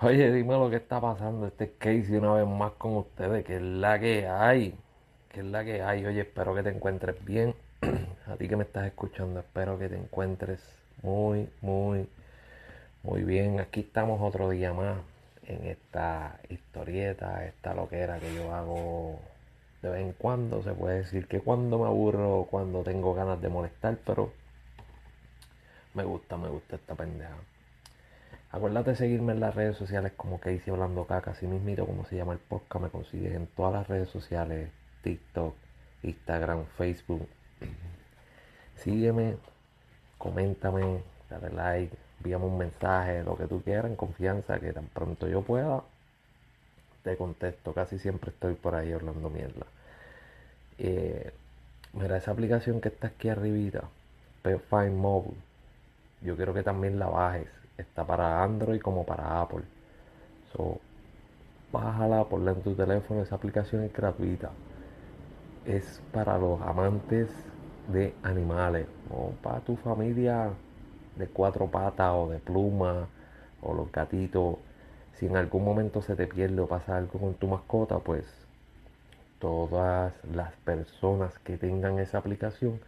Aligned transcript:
Oye, 0.00 0.30
dime 0.30 0.54
lo 0.54 0.70
que 0.70 0.76
está 0.76 1.00
pasando. 1.00 1.48
Este 1.48 1.64
es 1.64 1.70
Casey 1.78 2.16
una 2.18 2.32
vez 2.34 2.46
más 2.46 2.70
con 2.74 2.96
ustedes. 2.98 3.44
que 3.44 3.56
es 3.56 3.62
la 3.62 3.98
que 3.98 4.28
hay? 4.28 4.78
que 5.28 5.40
es 5.40 5.46
la 5.46 5.64
que 5.64 5.82
hay? 5.82 6.06
Oye, 6.06 6.20
espero 6.20 6.54
que 6.54 6.62
te 6.62 6.70
encuentres 6.70 7.16
bien. 7.24 7.52
A 8.26 8.36
ti 8.36 8.46
que 8.48 8.56
me 8.56 8.62
estás 8.62 8.86
escuchando, 8.86 9.40
espero 9.40 9.76
que 9.76 9.88
te 9.88 9.96
encuentres 9.96 10.60
muy, 11.02 11.48
muy, 11.62 12.08
muy 13.02 13.24
bien. 13.24 13.58
Aquí 13.58 13.80
estamos 13.80 14.20
otro 14.22 14.50
día 14.50 14.72
más 14.72 14.98
en 15.46 15.66
esta 15.66 16.38
historieta, 16.48 17.44
esta 17.46 17.74
loquera 17.74 18.20
que 18.20 18.32
yo 18.34 18.54
hago 18.54 19.18
de 19.82 19.90
vez 19.90 20.02
en 20.02 20.12
cuando. 20.12 20.62
Se 20.62 20.74
puede 20.74 20.98
decir 20.98 21.26
que 21.26 21.40
cuando 21.40 21.76
me 21.80 21.86
aburro, 21.86 22.46
cuando 22.48 22.84
tengo 22.84 23.14
ganas 23.14 23.40
de 23.42 23.48
molestar, 23.48 23.98
pero 24.06 24.32
me 25.94 26.04
gusta, 26.04 26.36
me 26.36 26.48
gusta 26.48 26.76
esta 26.76 26.94
pendeja. 26.94 27.36
Acuérdate 28.50 28.90
de 28.90 28.96
seguirme 28.96 29.34
en 29.34 29.40
las 29.40 29.54
redes 29.54 29.76
sociales 29.76 30.12
como 30.16 30.40
Casey 30.40 30.72
Hablando 30.72 31.04
Caca, 31.04 31.32
así 31.32 31.46
mismito 31.46 31.84
como 31.84 32.06
se 32.06 32.16
llama 32.16 32.32
el 32.32 32.38
podcast, 32.38 32.82
me 32.82 32.88
consigues 32.88 33.34
en 33.34 33.46
todas 33.46 33.74
las 33.74 33.88
redes 33.88 34.08
sociales, 34.08 34.70
TikTok, 35.02 35.54
Instagram, 36.02 36.64
Facebook. 36.78 37.28
Sígueme, 38.76 39.36
coméntame, 40.16 41.02
dale 41.28 41.50
like, 41.50 41.94
envíame 42.18 42.46
un 42.46 42.56
mensaje, 42.56 43.22
lo 43.22 43.36
que 43.36 43.46
tú 43.46 43.60
quieras, 43.62 43.84
en 43.84 43.96
confianza, 43.96 44.58
que 44.58 44.72
tan 44.72 44.86
pronto 44.86 45.28
yo 45.28 45.42
pueda, 45.42 45.82
te 47.02 47.18
contesto. 47.18 47.74
Casi 47.74 47.98
siempre 47.98 48.30
estoy 48.30 48.54
por 48.54 48.74
ahí 48.74 48.92
hablando 48.92 49.28
mierda. 49.28 49.66
Eh, 50.78 51.32
mira, 51.92 52.16
esa 52.16 52.30
aplicación 52.30 52.80
que 52.80 52.88
está 52.88 53.08
aquí 53.08 53.28
arribita, 53.28 53.84
Find 54.70 54.96
Mobile, 54.96 55.36
yo 56.22 56.34
quiero 56.36 56.54
que 56.54 56.62
también 56.62 56.98
la 56.98 57.08
bajes 57.08 57.57
Está 57.78 58.04
para 58.04 58.42
Android 58.42 58.80
como 58.80 59.06
para 59.06 59.40
Apple. 59.40 59.62
So, 60.52 60.80
bájala, 61.72 62.24
ponla 62.24 62.50
en 62.50 62.62
tu 62.62 62.74
teléfono. 62.74 63.22
Esa 63.22 63.36
aplicación 63.36 63.84
es 63.84 63.92
gratuita. 63.92 64.50
Es 65.64 66.02
para 66.12 66.38
los 66.38 66.60
amantes 66.60 67.28
de 67.86 68.14
animales. 68.24 68.88
O 69.10 69.30
para 69.42 69.60
tu 69.60 69.76
familia 69.76 70.50
de 71.16 71.28
cuatro 71.28 71.68
patas 71.68 72.12
o 72.14 72.28
de 72.28 72.40
pluma. 72.40 73.06
O 73.62 73.72
los 73.74 73.92
gatitos. 73.92 74.56
Si 75.14 75.26
en 75.26 75.36
algún 75.36 75.64
momento 75.64 76.02
se 76.02 76.16
te 76.16 76.26
pierde 76.26 76.60
o 76.60 76.66
pasa 76.66 76.96
algo 76.96 77.20
con 77.20 77.34
tu 77.34 77.46
mascota, 77.46 78.00
pues 78.00 78.24
todas 79.38 80.14
las 80.24 80.52
personas 80.64 81.38
que 81.40 81.56
tengan 81.56 82.00
esa 82.00 82.18
aplicación 82.18 82.80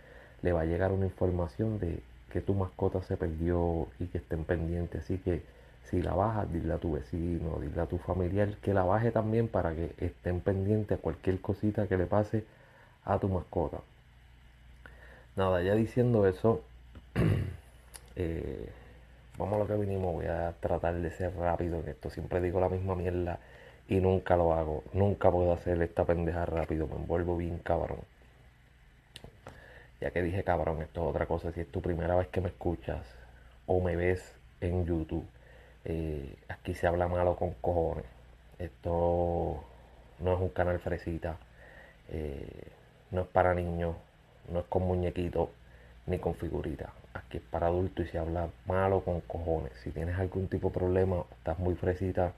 le 0.42 0.52
va 0.52 0.62
a 0.62 0.64
llegar 0.64 0.90
una 0.90 1.06
información 1.06 1.78
de 1.78 2.02
que 2.32 2.40
tu 2.40 2.54
mascota 2.54 3.02
se 3.02 3.16
perdió 3.16 3.88
y 3.98 4.06
que 4.06 4.18
estén 4.18 4.44
pendientes. 4.44 5.04
Así 5.04 5.18
que 5.18 5.42
si 5.84 6.02
la 6.02 6.14
bajas, 6.14 6.52
dile 6.52 6.72
a 6.72 6.78
tu 6.78 6.92
vecino, 6.92 7.58
dile 7.60 7.80
a 7.80 7.86
tu 7.86 7.98
familiar 7.98 8.56
que 8.62 8.72
la 8.72 8.84
baje 8.84 9.10
también 9.10 9.48
para 9.48 9.74
que 9.74 9.92
estén 9.98 10.40
pendientes 10.40 10.98
a 10.98 11.00
cualquier 11.00 11.40
cosita 11.40 11.86
que 11.88 11.96
le 11.96 12.06
pase 12.06 12.44
a 13.04 13.18
tu 13.18 13.28
mascota. 13.28 13.78
Nada, 15.36 15.62
ya 15.62 15.74
diciendo 15.74 16.26
eso, 16.26 16.62
eh, 18.16 18.68
vamos 19.38 19.54
a 19.54 19.58
lo 19.58 19.66
que 19.66 19.74
vinimos. 19.74 20.14
Voy 20.14 20.26
a 20.26 20.54
tratar 20.60 20.94
de 20.94 21.10
ser 21.10 21.34
rápido 21.36 21.80
en 21.80 21.88
esto. 21.88 22.10
Siempre 22.10 22.40
digo 22.40 22.60
la 22.60 22.68
misma 22.68 22.94
mierda 22.94 23.38
y 23.88 23.96
nunca 23.96 24.36
lo 24.36 24.54
hago. 24.54 24.84
Nunca 24.92 25.30
puedo 25.30 25.52
hacer 25.52 25.80
esta 25.82 26.04
pendeja 26.04 26.46
rápido. 26.46 26.86
Me 26.86 26.96
envuelvo 26.96 27.36
bien 27.36 27.58
cabrón. 27.58 27.98
Ya 30.00 30.10
que 30.12 30.22
dije 30.22 30.44
cabrón, 30.44 30.80
esto 30.82 31.02
es 31.02 31.10
otra 31.10 31.26
cosa. 31.26 31.52
Si 31.52 31.60
es 31.60 31.68
tu 31.70 31.82
primera 31.82 32.16
vez 32.16 32.28
que 32.28 32.40
me 32.40 32.48
escuchas 32.48 33.04
o 33.66 33.80
me 33.80 33.96
ves 33.96 34.34
en 34.60 34.86
YouTube, 34.86 35.26
eh, 35.84 36.36
aquí 36.48 36.74
se 36.74 36.86
habla 36.86 37.06
malo 37.06 37.36
con 37.36 37.52
cojones. 37.60 38.06
Esto 38.58 39.62
no 40.20 40.34
es 40.34 40.40
un 40.40 40.48
canal 40.50 40.78
fresita, 40.80 41.36
eh, 42.10 42.68
no 43.10 43.22
es 43.22 43.26
para 43.28 43.54
niños, 43.54 43.96
no 44.50 44.60
es 44.60 44.66
con 44.66 44.84
muñequitos 44.84 45.50
ni 46.06 46.18
con 46.18 46.34
figuritas. 46.34 46.90
Aquí 47.14 47.38
es 47.38 47.42
para 47.44 47.66
adultos 47.66 48.06
y 48.06 48.08
se 48.10 48.18
habla 48.18 48.48
malo 48.66 49.02
con 49.02 49.20
cojones. 49.22 49.72
Si 49.82 49.90
tienes 49.90 50.18
algún 50.18 50.48
tipo 50.48 50.68
de 50.68 50.74
problema, 50.74 51.24
estás 51.38 51.58
muy 51.58 51.74
fresita, 51.74 52.32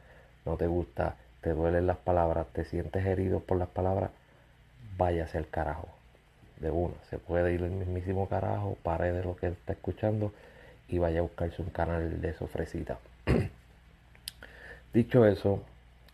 no 0.45 0.57
te 0.57 0.67
gusta, 0.67 1.17
te 1.43 1.51
duelen 1.51 1.87
las 1.87 1.99
palabras, 1.99 2.47
te 2.53 2.65
sientes 2.65 3.05
herido 3.07 3.41
por 3.41 3.59
las 3.59 3.69
palabras, 3.69 4.11
váyase 4.97 5.39
al 5.39 5.49
carajo 5.49 6.02
de 6.63 6.71
una. 6.71 6.95
Se 7.11 7.19
puede 7.19 7.53
ir 7.53 7.63
el 7.63 7.71
mismísimo 7.71 8.29
carajo, 8.29 8.79
pare 8.83 9.13
de 9.13 9.23
lo 9.23 9.37
que 9.37 9.49
está 9.49 9.75
escuchando 9.75 10.33
y 10.89 10.99
vaya 10.99 11.19
a 11.19 11.23
buscarse 11.23 11.61
un 11.61 11.71
canal 11.71 12.21
de 12.21 12.33
sofrecita. 12.35 12.99
Dicho 14.95 15.27
eso, 15.27 15.63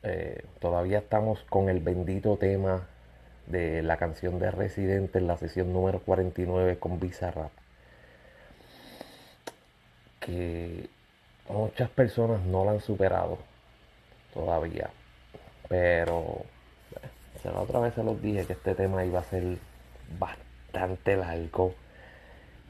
eh, 0.03 0.45
todavía 0.61 0.99
estamos 0.99 1.43
con 1.45 1.69
el 1.69 1.81
bendito 1.81 2.37
tema 2.37 2.87
de 3.47 3.83
la 3.83 3.97
canción 3.97 4.39
de 4.39 4.51
Residente 4.51 5.19
en 5.19 5.27
la 5.27 5.37
sesión 5.37 5.73
número 5.73 6.01
49 6.01 6.79
con 6.79 6.99
Bizarrap. 6.99 7.51
Que 10.21 10.89
muchas 11.49 11.89
personas 11.91 12.43
no 12.43 12.65
la 12.65 12.73
han 12.73 12.81
superado 12.81 13.39
todavía. 14.35 14.91
Pero 15.69 16.45
la 17.45 17.61
otra 17.61 17.81
vez 17.81 17.95
se 17.95 18.03
los 18.03 18.21
dije 18.21 18.45
que 18.45 18.53
este 18.53 18.75
tema 18.75 19.05
iba 19.05 19.21
a 19.21 19.25
ser 19.25 19.59
bastante 20.19 21.17
largo. 21.17 21.75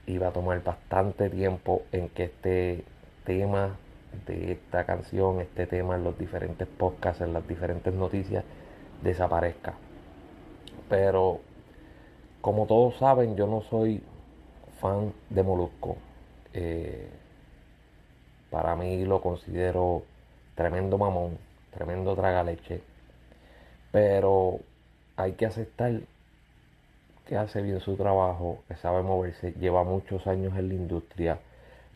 Iba 0.07 0.29
a 0.29 0.33
tomar 0.33 0.63
bastante 0.63 1.29
tiempo 1.29 1.83
en 1.93 2.09
que 2.09 2.25
este 2.25 2.85
tema 3.25 3.77
de 4.27 4.53
esta 4.53 4.85
canción, 4.85 5.41
este 5.41 5.67
tema 5.67 5.97
en 5.97 6.05
los 6.05 6.19
diferentes 6.19 6.67
podcasts, 6.67 7.21
en 7.21 7.33
las 7.33 7.47
diferentes 7.47 7.93
noticias, 7.93 8.45
desaparezca. 9.03 9.75
Pero, 10.89 11.41
como 12.41 12.67
todos 12.67 12.97
saben, 12.97 13.37
yo 13.37 13.47
no 13.47 13.61
soy 13.63 14.03
fan 14.81 15.13
de 15.29 15.43
Molusco. 15.43 15.97
Eh, 16.55 17.11
para 18.51 18.77
mí 18.77 19.05
lo 19.05 19.21
considero 19.21 20.05
tremendo 20.55 20.97
mamón, 20.97 21.39
tremendo 21.71 22.15
tragaleche. 22.17 22.81
Pero 23.93 24.61
hay 25.17 25.33
que 25.33 25.47
aceptar 25.47 26.01
que 27.29 27.37
hace 27.37 27.61
bien 27.61 27.81
su 27.81 27.95
trabajo, 27.97 28.61
que 28.67 28.75
sabe 28.77 29.03
moverse, 29.03 29.53
lleva 29.53 29.85
muchos 29.85 30.27
años 30.27 30.57
en 30.57 30.69
la 30.69 30.75
industria, 30.75 31.39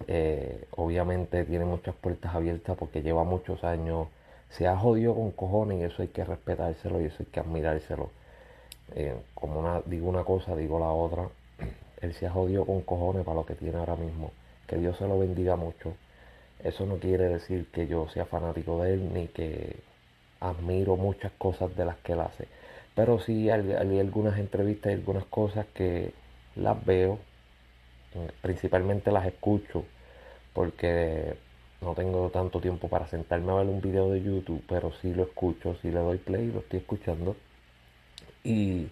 eh, 0.07 0.67
obviamente 0.77 1.45
tiene 1.45 1.65
muchas 1.65 1.95
puertas 1.95 2.35
abiertas 2.35 2.77
porque 2.77 3.03
lleva 3.03 3.25
muchos 3.25 3.65
años, 3.65 4.09
se 4.51 4.67
ha 4.67 4.77
jodido 4.77 5.15
con 5.15 5.31
cojones 5.31 5.81
y 5.81 5.85
eso 5.85 6.03
hay 6.03 6.09
que 6.09 6.25
respetárselo 6.25 7.01
y 7.01 7.05
eso 7.07 7.17
hay 7.21 7.27
que 7.27 7.41
admirárselo. 7.41 8.11
Eh, 8.95 9.15
como 9.35 9.61
una, 9.61 9.81
digo 9.87 10.09
una 10.09 10.23
cosa, 10.23 10.55
digo 10.55 10.79
la 10.79 10.91
otra, 10.91 11.29
él 12.03 12.13
se 12.15 12.27
ha 12.27 12.31
jodido 12.31 12.67
con 12.67 12.83
cojones 12.83 13.25
para 13.25 13.37
lo 13.37 13.47
que 13.47 13.55
tiene 13.55 13.79
ahora 13.79 13.97
mismo, 13.97 14.33
que 14.67 14.77
Dios 14.77 14.99
se 14.99 15.09
lo 15.09 15.19
bendiga 15.19 15.57
mucho. 15.57 15.95
Eso 16.63 16.85
no 16.85 16.97
quiere 16.97 17.25
decir 17.25 17.69
que 17.73 17.87
yo 17.87 18.07
sea 18.11 18.27
fanático 18.27 18.83
de 18.83 18.95
él 18.95 19.15
ni 19.15 19.29
que 19.29 19.77
admiro 20.41 20.97
muchas 20.97 21.33
cosas 21.39 21.75
de 21.75 21.87
las 21.87 21.97
que 21.99 22.13
él 22.13 22.21
hace 22.21 22.47
pero 22.95 23.21
sí 23.21 23.51
hay, 23.51 23.99
algunas 23.99 24.39
entrevistas 24.39 24.93
y 24.93 24.95
algunas 24.95 25.25
cosas 25.25 25.67
que 25.75 26.13
las 26.57 26.85
veo, 26.85 27.19
eh, 28.15 28.31
principalmente 28.43 29.11
las 29.11 29.27
escucho, 29.27 29.85
porque 30.53 31.35
no 31.81 31.95
tengo 31.95 32.31
tanto 32.31 32.61
tiempo 32.61 32.89
para 32.89 33.07
sentarme 33.09 33.53
a 33.53 33.57
ver 33.57 33.67
un 33.67 33.81
video 33.81 34.11
de 34.11 34.23
YouTube, 34.23 34.63
pero 34.69 34.93
sí 35.01 35.15
lo 35.15 35.25
escucho, 35.25 35.77
sí 35.81 35.91
le 35.91 36.01
doy 36.01 36.19
play, 36.19 36.51
lo 36.53 36.61
estoy 36.61 36.81
escuchando. 36.81 37.37
Y 38.45 38.89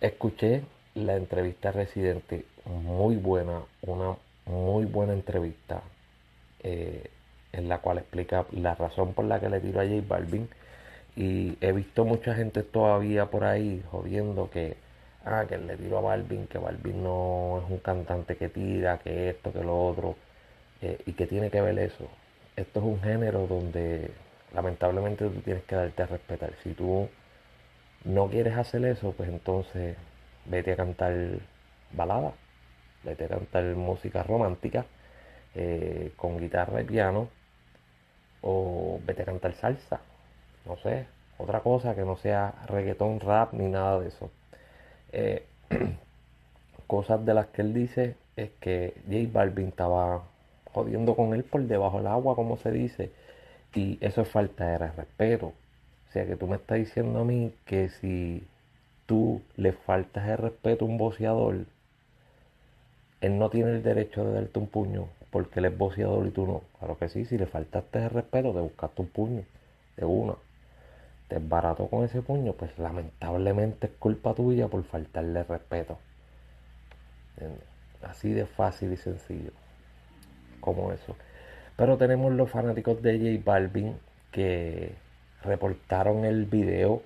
escuché 0.00 0.62
la 0.94 1.16
entrevista 1.16 1.72
Residente, 1.72 2.44
muy 2.66 3.16
buena, 3.16 3.62
una 3.82 4.16
muy 4.46 4.84
buena 4.84 5.12
entrevista, 5.14 5.82
eh, 6.62 7.10
en 7.52 7.68
la 7.68 7.78
cual 7.78 7.98
explica 7.98 8.46
la 8.52 8.74
razón 8.74 9.14
por 9.14 9.24
la 9.24 9.40
que 9.40 9.48
le 9.48 9.60
tiro 9.60 9.80
a 9.80 9.84
J 9.84 10.02
Balvin 10.06 10.48
y 11.16 11.56
he 11.60 11.72
visto 11.72 12.04
mucha 12.04 12.34
gente 12.34 12.62
todavía 12.62 13.26
por 13.26 13.44
ahí 13.44 13.82
jodiendo 13.90 14.50
que, 14.50 14.76
ah, 15.24 15.44
que 15.48 15.58
le 15.58 15.76
tiro 15.76 15.98
a 15.98 16.00
Balvin, 16.02 16.46
que 16.46 16.58
Balvin 16.58 17.02
no 17.02 17.62
es 17.64 17.70
un 17.70 17.78
cantante 17.78 18.36
que 18.36 18.48
tira, 18.48 18.98
que 18.98 19.30
esto, 19.30 19.52
que 19.52 19.62
lo 19.62 19.86
otro, 19.88 20.16
eh, 20.82 20.98
y 21.06 21.12
que 21.12 21.26
tiene 21.26 21.50
que 21.50 21.60
ver 21.60 21.78
eso. 21.78 22.08
Esto 22.56 22.80
es 22.80 22.86
un 22.86 23.00
género 23.02 23.46
donde 23.46 24.10
lamentablemente 24.54 25.28
tú 25.28 25.40
tienes 25.42 25.64
que 25.64 25.76
darte 25.76 26.02
a 26.02 26.06
respetar. 26.06 26.52
Si 26.62 26.72
tú 26.74 27.08
no 28.04 28.28
quieres 28.28 28.56
hacer 28.56 28.84
eso, 28.84 29.12
pues 29.12 29.28
entonces 29.28 29.96
vete 30.46 30.72
a 30.72 30.76
cantar 30.76 31.14
balada, 31.92 32.32
vete 33.04 33.24
a 33.26 33.28
cantar 33.28 33.64
música 33.76 34.22
romántica 34.22 34.86
eh, 35.54 36.12
con 36.16 36.38
guitarra 36.38 36.82
y 36.82 36.84
piano, 36.84 37.28
o 38.42 39.00
vete 39.06 39.22
a 39.22 39.26
cantar 39.26 39.54
salsa 39.54 40.00
no 40.66 40.76
sé, 40.78 41.06
otra 41.38 41.60
cosa 41.60 41.94
que 41.94 42.02
no 42.02 42.16
sea 42.16 42.54
reggaetón, 42.66 43.20
rap 43.20 43.52
ni 43.54 43.68
nada 43.68 44.00
de 44.00 44.08
eso. 44.08 44.30
Eh, 45.12 45.46
cosas 46.86 47.24
de 47.24 47.34
las 47.34 47.46
que 47.48 47.62
él 47.62 47.74
dice 47.74 48.16
es 48.36 48.50
que 48.60 48.94
J 49.06 49.28
Balvin 49.32 49.68
estaba 49.68 50.22
jodiendo 50.72 51.14
con 51.16 51.34
él 51.34 51.44
por 51.44 51.62
debajo 51.62 51.98
del 51.98 52.06
agua, 52.08 52.34
como 52.36 52.56
se 52.58 52.70
dice, 52.70 53.10
Y 53.74 53.98
eso 54.00 54.22
es 54.22 54.28
falta 54.28 54.66
de 54.66 54.78
respeto. 54.78 55.46
O 56.08 56.12
sea 56.12 56.26
que 56.26 56.36
tú 56.36 56.46
me 56.46 56.56
estás 56.56 56.78
diciendo 56.78 57.20
a 57.20 57.24
mí 57.24 57.54
que 57.66 57.88
si 57.88 58.44
tú 59.06 59.42
le 59.56 59.72
faltas 59.72 60.28
el 60.28 60.38
respeto 60.38 60.84
a 60.84 60.88
un 60.88 60.98
boceador, 60.98 61.66
él 63.20 63.38
no 63.38 63.50
tiene 63.50 63.70
el 63.72 63.82
derecho 63.82 64.24
de 64.24 64.34
darte 64.34 64.58
un 64.58 64.66
puño 64.66 65.08
porque 65.30 65.60
él 65.60 65.66
es 65.66 65.78
boceador 65.78 66.26
y 66.26 66.30
tú 66.30 66.46
no. 66.46 66.62
Claro 66.78 66.98
que 66.98 67.08
sí, 67.08 67.24
si 67.24 67.38
le 67.38 67.46
faltaste 67.46 68.02
el 68.02 68.10
respeto, 68.10 68.52
te 68.52 68.60
buscaste 68.60 69.02
un 69.02 69.08
puño 69.08 69.44
de 69.96 70.04
uno. 70.04 70.38
Te 71.30 71.38
barato 71.38 71.86
con 71.86 72.02
ese 72.02 72.22
puño, 72.22 72.54
pues 72.54 72.76
lamentablemente 72.76 73.86
es 73.86 73.92
culpa 74.00 74.34
tuya 74.34 74.66
por 74.66 74.82
faltarle 74.82 75.44
respeto. 75.44 75.96
Así 78.02 78.32
de 78.32 78.46
fácil 78.46 78.92
y 78.92 78.96
sencillo. 78.96 79.52
Como 80.60 80.92
eso. 80.92 81.14
Pero 81.76 81.96
tenemos 81.98 82.32
los 82.32 82.50
fanáticos 82.50 83.00
de 83.00 83.16
J 83.16 83.42
Balvin 83.48 83.96
que 84.32 84.92
reportaron 85.44 86.24
el 86.24 86.46
video 86.46 87.02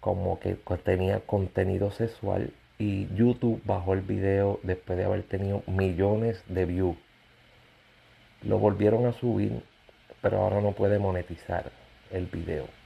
como 0.00 0.40
que 0.40 0.56
tenía 0.82 1.20
contenido 1.20 1.90
sexual 1.90 2.54
y 2.78 3.06
YouTube 3.14 3.60
bajó 3.66 3.92
el 3.92 4.00
video 4.00 4.60
después 4.62 4.98
de 4.98 5.04
haber 5.04 5.24
tenido 5.24 5.62
millones 5.66 6.42
de 6.48 6.64
views. 6.64 6.96
Lo 8.40 8.58
volvieron 8.58 9.04
a 9.04 9.12
subir, 9.12 9.62
pero 10.22 10.38
ahora 10.38 10.62
no 10.62 10.72
puede 10.72 10.98
monetizar 10.98 11.70
el 12.10 12.26
video. 12.26 12.81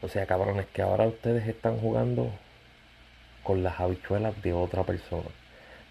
O 0.00 0.08
sea, 0.08 0.26
cabrones, 0.26 0.66
que 0.66 0.82
ahora 0.82 1.06
ustedes 1.06 1.46
están 1.48 1.78
jugando 1.78 2.30
con 3.42 3.62
las 3.62 3.80
habichuelas 3.80 4.40
de 4.42 4.52
otra 4.52 4.84
persona. 4.84 5.28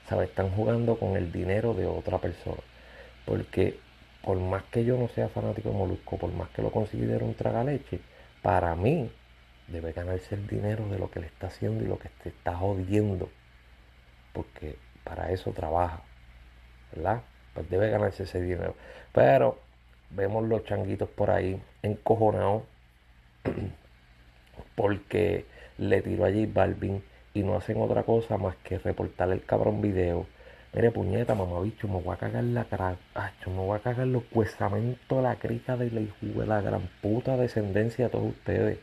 ¿Sabes? 0.07 0.30
Están 0.30 0.51
jugando 0.51 0.98
con 0.98 1.18
el 1.18 1.31
dinero 1.31 1.74
de 1.74 1.88
otra 1.88 2.18
persona. 2.19 2.62
Porque 3.25 3.80
por 4.21 4.38
más 4.39 4.63
que 4.63 4.86
yo 4.86 4.98
no 4.98 5.09
sea 5.09 5.27
fanático 5.27 5.69
de 5.69 5.75
Molusco, 5.75 6.18
por 6.18 6.31
más 6.31 6.50
que 6.50 6.62
lo 6.62 6.71
considere 6.71 7.24
un 7.24 7.33
tragaleche, 7.33 8.00
para 8.42 8.75
mí 8.75 9.12
debe 9.68 9.92
ganarse 9.92 10.36
el 10.36 10.48
dinero 10.48 10.88
de 10.88 11.00
lo 11.00 11.12
que 11.12 11.19
le 11.19 11.27
está 11.27 11.48
haciendo 11.48 11.83
y 11.83 11.88
lo 11.88 12.00
que 12.00 12.09
te 12.24 12.30
está 12.30 12.56
jodiendo. 12.56 13.30
Porque 14.31 14.77
para 15.04 15.31
eso 15.31 15.51
trabaja. 15.51 16.01
¿Verdad? 16.94 17.24
Pues 17.54 17.69
debe 17.69 17.89
ganarse 17.89 18.24
ese 18.24 18.42
dinero. 18.42 18.75
Pero 19.12 19.59
vemos 20.12 20.45
los 20.45 20.63
changuitos 20.63 21.09
por 21.09 21.31
ahí 21.31 21.62
encojonados 21.81 22.63
porque 24.78 25.46
le 25.78 26.02
tiró 26.02 26.26
a 26.26 26.30
J 26.32 26.48
Balvin 26.54 27.04
y 27.34 27.44
no 27.44 27.58
hacen 27.58 27.82
otra 27.82 28.04
cosa 28.04 28.38
más 28.38 28.56
que 28.58 28.78
reportarle 28.78 29.34
el 29.36 29.44
cabrón 29.44 29.82
video. 29.82 30.28
Mire, 30.74 30.92
puñeta, 30.92 31.36
mamabicho, 31.36 31.88
me 31.88 32.00
voy 32.00 32.14
a 32.14 32.18
cagar 32.18 32.44
la 32.44 32.66
cara. 32.66 32.96
me 33.48 33.54
voy 33.56 33.76
a 33.76 33.82
cagar 33.82 34.08
los 34.08 34.24
cuestamentos, 34.26 35.24
la 35.24 35.36
crica 35.36 35.76
de 35.76 35.92
la 35.92 36.02
hijo 36.02 36.40
de 36.40 36.46
la 36.46 36.62
gran 36.62 36.90
puta 37.02 37.36
descendencia 37.36 38.06
de 38.06 38.12
todos 38.12 38.30
ustedes. 38.30 38.78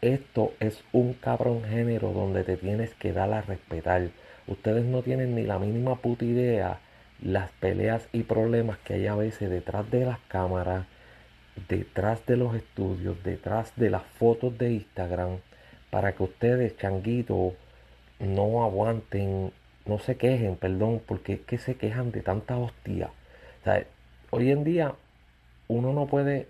Esto 0.00 0.52
es 0.60 0.82
un 0.92 1.14
cabrón 1.14 1.64
género 1.64 2.12
donde 2.12 2.44
te 2.44 2.56
tienes 2.56 2.94
que 2.94 3.12
dar 3.12 3.32
a 3.32 3.42
respetar. 3.42 4.08
Ustedes 4.46 4.84
no 4.84 5.02
tienen 5.02 5.34
ni 5.34 5.42
la 5.42 5.58
mínima 5.58 5.96
puta 5.96 6.24
idea 6.24 6.80
las 7.22 7.50
peleas 7.52 8.08
y 8.12 8.22
problemas 8.22 8.78
que 8.78 8.94
hay 8.94 9.06
a 9.06 9.14
veces 9.14 9.50
detrás 9.50 9.90
de 9.90 10.06
las 10.06 10.20
cámaras, 10.28 10.86
detrás 11.68 12.24
de 12.26 12.36
los 12.36 12.54
estudios, 12.54 13.22
detrás 13.22 13.72
de 13.76 13.90
las 13.90 14.02
fotos 14.02 14.56
de 14.58 14.72
Instagram, 14.72 15.38
para 15.90 16.12
que 16.12 16.22
ustedes, 16.22 16.76
changuitos, 16.76 17.54
no 18.18 18.62
aguanten, 18.62 19.52
no 19.86 19.98
se 19.98 20.16
quejen, 20.16 20.56
perdón, 20.56 21.02
porque 21.06 21.34
es 21.34 21.40
que 21.40 21.58
se 21.58 21.76
quejan 21.76 22.12
de 22.12 22.22
tanta 22.22 22.56
hostia. 22.58 23.10
hoy 24.30 24.50
en 24.50 24.64
día 24.64 24.94
uno 25.68 25.92
no 25.92 26.06
puede 26.06 26.48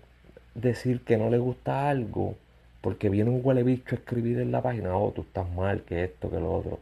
decir 0.55 1.01
que 1.03 1.17
no 1.17 1.29
le 1.29 1.37
gusta 1.37 1.89
algo 1.89 2.35
porque 2.81 3.09
viene 3.09 3.29
un 3.29 3.41
huele 3.43 3.63
bicho 3.63 3.95
a 3.95 3.99
escribir 3.99 4.39
en 4.39 4.51
la 4.51 4.61
página, 4.61 4.97
oh, 4.97 5.11
tú 5.11 5.21
estás 5.21 5.49
mal, 5.51 5.83
que 5.83 6.03
esto, 6.03 6.29
que 6.29 6.39
lo 6.39 6.51
otro. 6.51 6.79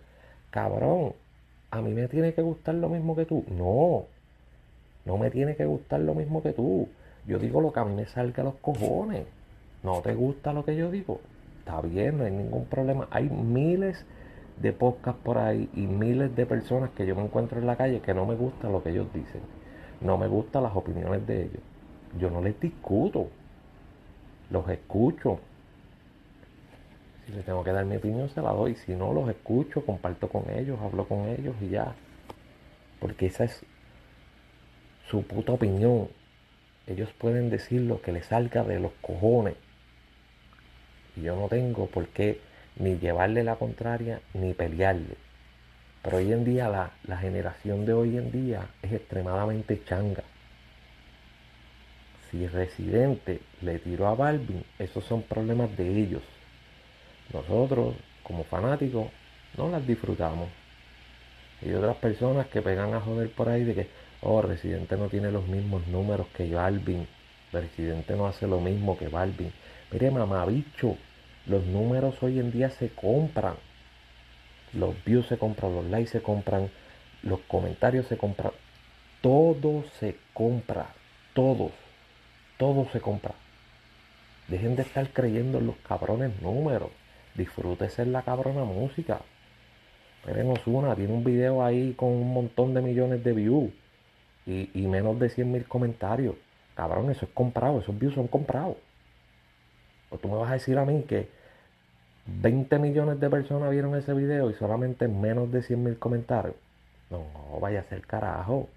Cabrón, 0.50 1.14
a 1.72 1.82
mí 1.82 1.94
me 1.94 2.08
tiene 2.08 2.34
que 2.34 2.42
gustar 2.42 2.76
lo 2.76 2.90
mismo 2.90 3.16
que 3.16 3.26
tú. 3.26 3.44
No, 3.50 4.06
no 5.06 5.18
me 5.18 5.30
tiene 5.30 5.56
que 5.56 5.66
gustar 5.66 6.00
lo 6.00 6.16
mismo 6.16 6.42
que 6.42 6.54
tú. 6.54 6.88
Yo 7.30 7.38
digo 7.38 7.62
lo 7.62 7.72
que 7.72 7.80
a 7.80 7.86
mí 7.86 7.96
me 7.96 8.06
salga 8.08 8.42
a 8.42 8.46
los 8.46 8.56
cojones. 8.56 9.26
¿No 9.84 10.02
te 10.02 10.16
gusta 10.16 10.52
lo 10.52 10.66
que 10.66 10.76
yo 10.76 10.90
digo? 10.90 11.22
Está 11.60 11.80
bien, 11.82 12.18
no 12.18 12.26
hay 12.26 12.32
ningún 12.32 12.66
problema. 12.66 13.08
Hay 13.12 13.30
miles 13.30 14.04
de 14.58 14.74
podcasts 14.74 15.22
por 15.24 15.38
ahí 15.38 15.70
y 15.74 15.82
miles 15.82 16.36
de 16.36 16.46
personas 16.46 16.90
que 16.90 17.06
yo 17.06 17.16
me 17.16 17.24
encuentro 17.24 17.60
en 17.60 17.68
la 17.68 17.78
calle 17.78 18.02
que 18.02 18.14
no 18.14 18.26
me 18.26 18.36
gusta 18.36 18.68
lo 18.68 18.84
que 18.84 18.90
ellos 18.90 19.08
dicen. 19.14 19.42
No 20.02 20.18
me 20.18 20.28
gustan 20.28 20.64
las 20.64 20.76
opiniones 20.76 21.26
de 21.28 21.44
ellos. 21.44 21.62
Yo 22.20 22.32
no 22.32 22.42
les 22.42 22.60
discuto. 22.60 23.28
Los 24.50 24.68
escucho 24.68 25.40
si 27.30 27.36
le 27.36 27.44
tengo 27.44 27.64
que 27.64 27.72
dar 27.72 27.86
mi 27.86 27.96
opinión, 27.96 28.28
se 28.30 28.42
la 28.42 28.52
doy. 28.52 28.74
Si 28.74 28.96
no, 28.96 29.14
los 29.14 29.30
escucho, 29.30 29.86
comparto 29.86 30.30
con 30.30 30.50
ellos, 30.50 30.80
hablo 30.82 31.08
con 31.08 31.28
ellos 31.28 31.56
y 31.62 31.70
ya. 31.70 31.94
Porque 33.00 33.28
esa 33.28 33.44
es 33.44 33.64
su 35.08 35.22
puta 35.22 35.52
opinión. 35.52 36.08
Ellos 36.90 37.10
pueden 37.20 37.52
decir 37.52 37.82
lo 37.82 38.02
que 38.02 38.12
les 38.12 38.26
salga 38.26 38.64
de 38.64 38.80
los 38.80 38.92
cojones. 39.02 39.54
Y 41.16 41.22
yo 41.22 41.36
no 41.36 41.48
tengo 41.48 41.86
por 41.86 42.08
qué 42.08 42.42
ni 42.78 42.98
llevarle 42.98 43.44
la 43.44 43.58
contraria 43.58 44.22
ni 44.34 44.54
pelearle. 44.54 45.16
Pero 46.02 46.18
hoy 46.18 46.34
en 46.34 46.44
día, 46.44 46.68
la, 46.68 46.92
la 47.04 47.18
generación 47.18 47.86
de 47.86 47.94
hoy 47.94 48.18
en 48.18 48.32
día 48.32 48.68
es 48.82 48.92
extremadamente 48.92 49.84
changa. 49.86 50.24
Si 52.32 52.48
Residente 52.48 53.42
le 53.62 53.78
tiró 53.80 54.08
a 54.08 54.16
Balvin, 54.16 54.64
esos 54.80 55.04
son 55.04 55.22
problemas 55.24 55.76
de 55.78 55.88
ellos. 55.90 56.24
Nosotros, 57.34 57.96
como 58.24 58.44
fanáticos, 58.46 59.08
no 59.58 59.70
las 59.70 59.86
disfrutamos. 59.86 60.50
Y 61.62 61.72
otras 61.72 61.98
personas 61.98 62.48
que 62.48 62.62
pegan 62.62 62.94
a 62.94 63.02
joder 63.02 63.30
por 63.32 63.50
ahí 63.50 63.64
de 63.64 63.76
que, 63.76 63.88
oh, 64.22 64.42
Residente 64.42 64.98
no 64.98 65.08
tiene 65.08 65.32
los 65.32 65.48
mismos 65.48 65.88
números 65.88 66.28
que 66.36 66.54
Balvin. 66.54 67.08
Residente 67.52 68.16
no 68.16 68.28
hace 68.28 68.48
lo 68.48 68.60
mismo 68.60 68.98
que 68.98 69.08
Balvin. 69.08 69.52
Mire, 69.92 70.12
mamabicho, 70.12 70.98
los 71.46 71.66
números 71.66 72.22
hoy 72.22 72.40
en 72.40 72.52
día 72.52 72.70
se 72.70 72.90
compran. 72.90 73.56
Los 74.74 74.96
views 75.04 75.28
se 75.28 75.38
compran, 75.38 75.74
los 75.74 75.86
likes 75.86 76.12
se 76.12 76.22
compran, 76.22 76.70
los 77.24 77.40
comentarios 77.42 78.08
se 78.08 78.18
compran. 78.18 78.52
Todo 79.22 79.84
se 80.00 80.18
compra. 80.34 80.88
Todos. 81.34 81.72
Todo 82.58 82.88
se 82.92 83.00
compra. 83.00 83.34
Dejen 84.48 84.76
de 84.76 84.84
estar 84.84 85.10
creyendo 85.10 85.58
en 85.60 85.68
los 85.68 85.76
cabrones 85.78 86.42
números 86.42 86.92
disfrútese 87.40 88.06
la 88.06 88.22
cabrona 88.22 88.64
música. 88.64 89.22
Miren 90.28 90.54
una, 90.66 90.96
tiene 90.96 91.14
un 91.14 91.24
video 91.24 91.64
ahí 91.64 91.94
con 91.94 92.10
un 92.10 92.34
montón 92.34 92.74
de 92.74 92.82
millones 92.82 93.24
de 93.24 93.34
views 93.34 93.72
y, 94.50 94.88
menos 94.88 95.20
de 95.20 95.30
100 95.30 95.52
mil 95.52 95.66
comentarios. 95.66 96.36
Cabrón, 96.76 97.12
eso 97.12 97.26
es 97.26 97.32
comprado, 97.32 97.80
esos 97.80 97.98
views 97.98 98.16
son 98.16 98.28
comprados. 98.28 98.78
O 100.10 100.18
tú 100.18 100.28
me 100.28 100.38
vas 100.38 100.50
a 100.50 100.54
decir 100.54 100.78
a 100.78 100.86
mí 100.86 101.04
que 101.04 101.30
20 102.26 102.80
millones 102.80 103.20
de 103.20 103.30
personas 103.30 103.70
vieron 103.70 103.96
ese 103.96 104.14
video 104.14 104.50
y 104.50 104.54
solamente 104.56 105.08
menos 105.08 105.52
de 105.52 105.62
100 105.62 105.84
mil 105.84 106.00
comentarios. 106.00 106.56
No, 107.10 107.26
vaya 107.60 107.82
a 107.82 107.84
ser 107.84 108.06
carajo. 108.06 108.70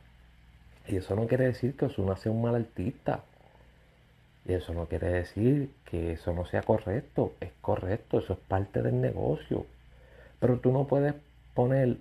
Y 0.88 0.96
eso 0.96 1.14
no 1.14 1.26
quiere 1.26 1.44
decir 1.46 1.76
que 1.76 1.86
Osuna 1.86 2.16
sea 2.16 2.32
un 2.32 2.42
mal 2.42 2.54
artista. 2.54 3.24
Y 4.44 4.54
eso 4.54 4.74
no 4.74 4.86
quiere 4.86 5.08
decir 5.08 5.70
que 5.84 6.12
eso 6.12 6.32
no 6.32 6.44
sea 6.44 6.62
correcto. 6.62 7.34
Es 7.40 7.52
correcto, 7.60 8.18
eso 8.18 8.34
es 8.34 8.38
parte 8.40 8.82
del 8.82 9.00
negocio. 9.00 9.66
Pero 10.40 10.58
tú 10.58 10.72
no 10.72 10.86
puedes 10.86 11.14
poner 11.54 11.98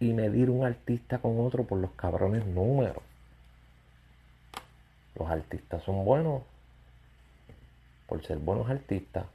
y 0.00 0.12
medir 0.14 0.50
un 0.50 0.64
artista 0.64 1.18
con 1.18 1.38
otro 1.40 1.64
por 1.64 1.78
los 1.78 1.92
cabrones 1.92 2.46
números. 2.46 3.02
Los 5.16 5.30
artistas 5.30 5.82
son 5.82 6.04
buenos 6.04 6.42
por 8.06 8.24
ser 8.24 8.38
buenos 8.38 8.68
artistas. 8.68 9.26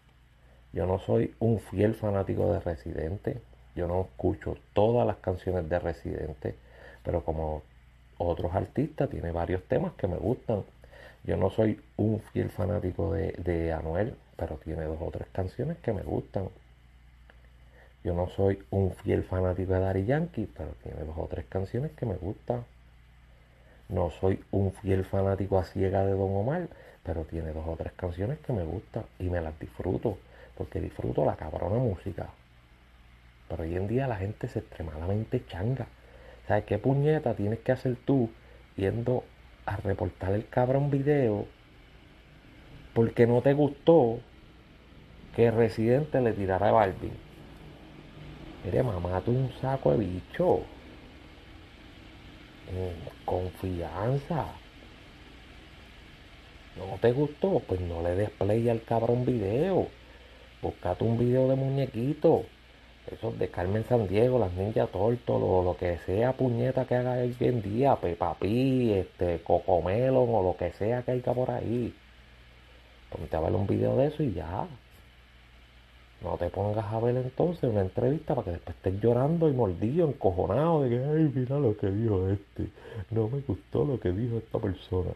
Yo 0.73 0.85
no 0.85 0.99
soy 0.99 1.33
un 1.39 1.59
fiel 1.59 1.93
fanático 1.93 2.51
de 2.51 2.59
Residente. 2.59 3.41
Yo 3.75 3.87
no 3.87 4.01
escucho 4.01 4.57
todas 4.73 5.07
las 5.07 5.17
canciones 5.17 5.69
de 5.69 5.79
Residente. 5.79 6.55
Pero 7.03 7.23
como 7.23 7.61
otros 8.17 8.53
artistas, 8.53 9.09
tiene 9.09 9.31
varios 9.31 9.63
temas 9.63 9.93
que 9.93 10.07
me 10.07 10.17
gustan. 10.17 10.63
Yo 11.23 11.37
no 11.37 11.49
soy 11.49 11.79
un 11.97 12.19
fiel 12.19 12.49
fanático 12.49 13.13
de, 13.13 13.73
Anuel, 13.73 14.15
pero 14.35 14.57
tiene 14.57 14.83
dos 14.83 14.97
o 14.99 15.11
tres 15.11 15.27
canciones 15.31 15.77
que 15.77 15.93
me 15.93 16.03
gustan. 16.03 16.49
Yo 18.05 18.13
no 18.13 18.29
soy 18.29 18.59
un 18.69 18.91
fiel 18.91 19.23
fanático 19.23 19.73
de 19.73 19.79
Daddy 19.79 20.05
Yankee, 20.05 20.47
pero 20.55 20.75
tiene 20.83 21.03
dos 21.05 21.17
o 21.17 21.25
tres 21.25 21.47
canciones 21.49 21.91
que 21.93 22.05
me 22.05 22.13
gustan. 22.13 22.63
No 23.89 24.11
soy 24.11 24.43
un 24.51 24.73
fiel 24.73 25.05
fanático 25.05 25.57
a 25.57 25.63
ciega 25.63 26.05
de 26.05 26.11
Don 26.11 26.35
Omar, 26.35 26.67
pero 27.03 27.23
tiene 27.23 27.51
dos 27.51 27.65
o 27.67 27.75
tres 27.75 27.93
canciones 27.93 28.37
que 28.45 28.53
me 28.53 28.63
gustan 28.63 29.05
y 29.17 29.23
me 29.31 29.41
las 29.41 29.59
disfruto, 29.59 30.19
porque 30.55 30.79
disfruto 30.79 31.25
la 31.25 31.35
cabrona 31.35 31.79
música. 31.79 32.27
Pero 33.49 33.63
hoy 33.63 33.75
en 33.75 33.87
día 33.87 34.07
la 34.07 34.17
gente 34.17 34.45
es 34.45 34.55
extremadamente 34.55 35.43
changa. 35.47 35.87
¿Sabes 36.47 36.65
qué 36.65 36.77
puñeta 36.77 37.33
tienes 37.33 37.57
que 37.61 37.71
hacer 37.71 37.95
tú 38.05 38.29
yendo 38.75 39.23
a 39.65 39.77
reportar 39.77 40.33
el 40.33 40.47
cabrón 40.47 40.91
video 40.91 41.47
porque 42.93 43.25
no 43.25 43.41
te 43.41 43.53
gustó 43.53 44.19
que 45.35 45.49
Residente 45.49 46.21
le 46.21 46.33
tirara 46.33 46.69
a 46.69 46.71
Balvin. 46.71 47.24
Mire, 48.65 48.81
mamá, 48.81 49.21
tú 49.21 49.31
un 49.31 49.51
saco 49.61 49.91
de 49.91 49.97
bicho. 49.97 50.61
Confianza. 53.23 54.47
¿No 56.75 56.97
te 56.99 57.11
gustó? 57.11 57.61
Pues 57.67 57.79
no 57.79 58.01
le 58.01 58.15
des 58.15 58.31
play 58.31 58.67
al 58.69 58.81
cabrón 58.81 59.23
video. 59.23 59.87
Buscate 60.63 61.03
un 61.03 61.17
video 61.17 61.47
de 61.47 61.55
muñequito. 61.55 62.45
Esos 63.11 63.37
de 63.37 63.49
Carmen 63.49 63.85
San 63.87 64.07
Diego, 64.07 64.39
las 64.39 64.51
Ninja 64.53 64.87
Torto, 64.87 65.37
lo, 65.37 65.77
que 65.77 65.99
sea 65.99 66.33
puñeta 66.33 66.85
que 66.85 66.95
haga 66.95 67.21
hoy 67.21 67.35
en 67.39 67.61
día, 67.61 67.95
Peppa 67.97 68.35
este, 68.41 69.41
Cocomelon 69.43 70.27
o 70.33 70.41
lo 70.41 70.57
que 70.57 70.71
sea 70.71 71.03
que 71.03 71.11
haya 71.11 71.33
por 71.33 71.51
ahí. 71.51 71.93
Ponte 73.11 73.35
a 73.35 73.41
ver 73.41 73.51
un 73.53 73.67
video 73.67 73.95
de 73.95 74.07
eso 74.07 74.23
y 74.23 74.33
ya. 74.33 74.65
No 76.25 76.37
te 76.37 76.49
pongas 76.49 76.85
a 76.91 76.99
ver 76.99 77.15
entonces 77.17 77.69
una 77.69 77.81
entrevista 77.81 78.33
para 78.33 78.45
que 78.45 78.51
después 78.53 78.75
estés 78.75 78.99
llorando 78.99 79.47
y 79.47 79.53
mordido, 79.53 80.07
encojonado 80.07 80.81
de 80.81 80.89
que, 80.89 81.05
ay, 81.05 81.31
mira 81.35 81.59
lo 81.59 81.77
que 81.77 81.87
dijo 81.87 82.27
este. 82.29 82.69
No 83.11 83.29
me 83.29 83.41
gustó 83.41 83.85
lo 83.85 83.99
que 83.99 84.11
dijo 84.11 84.37
esta 84.37 84.57
persona. 84.57 85.11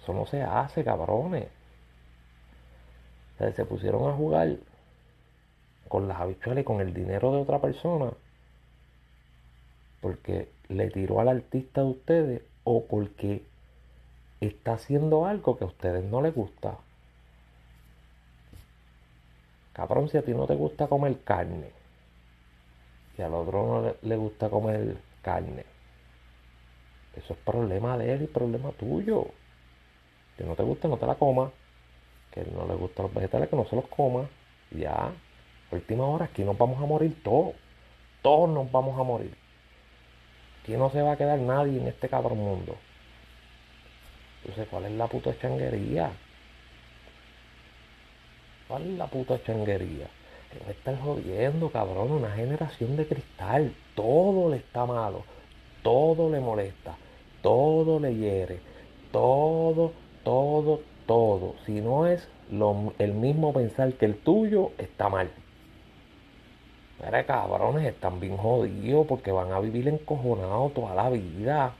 Eso 0.00 0.14
no 0.14 0.26
se 0.26 0.42
hace, 0.42 0.84
cabrones. 0.84 1.48
se 3.38 3.64
pusieron 3.64 4.08
a 4.08 4.14
jugar 4.14 4.56
con 5.88 6.06
las 6.06 6.20
habichuelas 6.20 6.62
y 6.62 6.64
con 6.64 6.80
el 6.80 6.94
dinero 6.94 7.32
de 7.32 7.42
otra 7.42 7.60
persona 7.60 8.12
porque 10.00 10.52
le 10.68 10.90
tiró 10.90 11.20
al 11.20 11.28
artista 11.28 11.80
de 11.80 11.88
ustedes 11.88 12.42
o 12.62 12.84
porque 12.86 13.44
está 14.40 14.74
haciendo 14.74 15.26
algo 15.26 15.56
que 15.56 15.64
a 15.64 15.66
ustedes 15.66 16.04
no 16.04 16.22
les 16.22 16.32
gusta. 16.34 16.78
Cabrón, 19.78 20.08
si 20.08 20.18
a 20.18 20.22
ti 20.22 20.32
no 20.32 20.44
te 20.44 20.56
gusta 20.56 20.88
comer 20.88 21.20
carne 21.22 21.70
y 23.16 23.22
al 23.22 23.32
otro 23.32 23.64
no 23.64 23.94
le, 24.02 24.16
gusta 24.16 24.50
comer 24.50 24.96
carne, 25.22 25.64
eso 27.14 27.34
es 27.34 27.38
problema 27.44 27.96
de 27.96 28.12
él 28.12 28.22
y 28.22 28.26
problema 28.26 28.72
tuyo. 28.72 29.26
Que 30.36 30.42
no 30.42 30.56
te 30.56 30.64
gusta, 30.64 30.88
no 30.88 30.96
te 30.96 31.06
la 31.06 31.14
comas. 31.14 31.52
Que 32.32 32.42
no 32.42 32.66
le 32.66 32.74
gustan 32.74 33.06
los 33.06 33.14
vegetales, 33.14 33.48
que 33.48 33.54
no 33.54 33.66
se 33.66 33.76
los 33.76 33.86
coma. 33.86 34.28
Ya. 34.72 35.12
Última 35.70 36.06
hora, 36.06 36.24
aquí 36.24 36.42
nos 36.42 36.58
vamos 36.58 36.82
a 36.82 36.86
morir 36.86 37.22
todos. 37.22 37.54
Todos 38.20 38.50
nos 38.50 38.72
vamos 38.72 38.98
a 38.98 39.04
morir. 39.04 39.32
Aquí 40.62 40.72
no 40.76 40.90
se 40.90 41.02
va 41.02 41.12
a 41.12 41.16
quedar 41.16 41.38
nadie 41.38 41.80
en 41.80 41.86
este 41.86 42.08
cabrón 42.08 42.38
mundo. 42.38 42.74
Entonces, 44.42 44.66
¿cuál 44.68 44.86
es 44.86 44.92
la 44.92 45.06
puta 45.06 45.38
changuería? 45.38 46.10
¿Cuál 48.68 48.82
es 48.82 48.98
la 48.98 49.06
puta 49.06 49.42
changuería? 49.42 50.06
Que 50.52 50.64
me 50.64 50.72
están 50.72 51.00
jodiendo, 51.00 51.70
cabrón. 51.70 52.12
Una 52.12 52.30
generación 52.30 52.96
de 52.96 53.06
cristal. 53.06 53.74
Todo 53.94 54.50
le 54.50 54.58
está 54.58 54.86
malo. 54.86 55.24
Todo 55.82 56.30
le 56.30 56.40
molesta. 56.40 56.96
Todo 57.42 57.98
le 57.98 58.14
hiere. 58.14 58.60
Todo 59.10 59.92
todo, 60.28 60.82
todo. 61.06 61.54
Si 61.64 61.80
no 61.80 62.06
es 62.06 62.28
lo, 62.50 62.92
el 62.98 63.14
mismo 63.14 63.54
pensar 63.54 63.94
que 63.94 64.04
el 64.04 64.16
tuyo, 64.16 64.72
está 64.76 65.08
mal. 65.08 65.30
Mira, 67.02 67.24
cabrones, 67.24 67.86
están 67.86 68.20
bien 68.20 68.36
jodidos 68.36 69.06
porque 69.06 69.32
van 69.32 69.52
a 69.52 69.60
vivir 69.60 69.88
encojonados 69.88 70.74
toda 70.74 70.94
la 70.94 71.08
vida. 71.08 71.72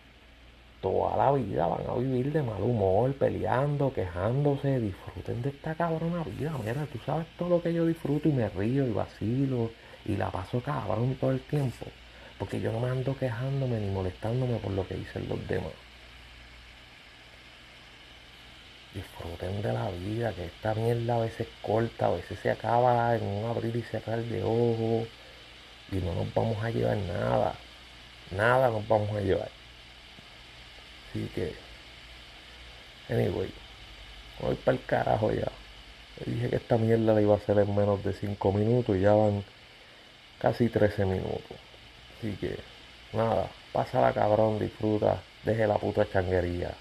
Toda 0.80 1.16
la 1.16 1.32
vida 1.32 1.66
van 1.66 1.86
a 1.88 1.94
vivir 1.94 2.32
de 2.32 2.42
mal 2.42 2.62
humor, 2.62 3.12
peleando, 3.14 3.92
quejándose. 3.92 4.80
Disfruten 4.80 5.42
de 5.42 5.48
esta 5.50 5.74
cabrona 5.74 6.22
vida. 6.24 6.52
Mira, 6.64 6.86
tú 6.92 6.98
sabes 7.04 7.26
todo 7.36 7.48
lo 7.48 7.62
que 7.62 7.74
yo 7.74 7.84
disfruto 7.86 8.28
y 8.28 8.32
me 8.32 8.48
río 8.48 8.86
y 8.86 8.92
vacilo 8.92 9.70
y 10.04 10.16
la 10.16 10.30
paso 10.30 10.60
cabrón 10.60 11.16
todo 11.20 11.32
el 11.32 11.40
tiempo. 11.40 11.86
Porque 12.38 12.60
yo 12.60 12.72
no 12.72 12.80
me 12.80 12.90
ando 12.90 13.16
quejándome 13.16 13.80
ni 13.80 13.90
molestándome 13.90 14.58
por 14.58 14.72
lo 14.72 14.86
que 14.86 14.94
dicen 14.94 15.28
los 15.28 15.46
demás 15.48 15.72
disfruten 18.94 19.62
de 19.62 19.72
la 19.72 19.90
vida, 19.90 20.32
que 20.32 20.46
esta 20.46 20.74
mierda 20.74 21.16
a 21.16 21.18
veces 21.20 21.46
corta, 21.62 22.06
a 22.06 22.10
veces 22.10 22.38
se 22.40 22.50
acaba 22.50 23.14
en 23.14 23.22
un 23.22 23.44
abrir 23.50 23.76
y 23.76 23.82
cerrar 23.82 24.20
de 24.20 24.42
ojos 24.42 25.08
y 25.92 25.96
no 25.96 26.14
nos 26.14 26.32
vamos 26.34 26.62
a 26.62 26.70
llevar 26.70 26.96
nada, 26.96 27.54
nada 28.30 28.70
nos 28.70 28.86
vamos 28.88 29.10
a 29.16 29.20
llevar. 29.20 29.57
Así 31.10 31.30
que, 31.34 31.54
anyway, 33.08 33.50
voy 34.40 34.54
para 34.56 34.76
el 34.76 34.84
carajo 34.84 35.32
ya. 35.32 35.50
dije 36.26 36.50
que 36.50 36.56
esta 36.56 36.76
mierda 36.76 37.14
la 37.14 37.22
iba 37.22 37.34
a 37.34 37.38
hacer 37.38 37.58
en 37.58 37.74
menos 37.74 38.04
de 38.04 38.12
5 38.12 38.52
minutos 38.52 38.96
y 38.96 39.00
ya 39.00 39.14
van 39.14 39.44
casi 40.38 40.68
13 40.68 41.04
minutos. 41.06 41.56
Así 42.18 42.32
que, 42.36 42.58
nada, 43.12 43.48
pásala 43.72 44.12
cabrón, 44.12 44.58
disfruta, 44.58 45.22
deje 45.44 45.66
la 45.66 45.78
puta 45.78 46.08
changuería. 46.10 46.74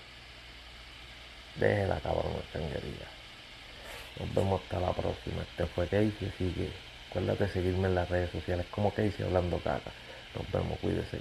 Deje 1.55 1.87
la 1.87 1.99
cabrón 1.99 2.33
changuería. 2.53 3.07
Nos 4.19 4.33
vemos 4.33 4.61
hasta 4.61 4.79
la 4.79 4.93
próxima. 4.93 5.41
Este 5.43 5.65
fue 5.67 5.85
Casey, 5.85 6.31
así 6.33 6.51
que 6.51 6.69
acuérdate 7.09 7.45
de 7.45 7.53
seguirme 7.53 7.87
en 7.87 7.95
las 7.95 8.09
redes 8.09 8.31
sociales 8.31 8.65
como 8.71 8.91
Casey 8.91 9.25
hablando 9.25 9.57
caca. 9.59 9.91
Nos 10.35 10.51
vemos, 10.51 10.77
cuídese. 10.79 11.19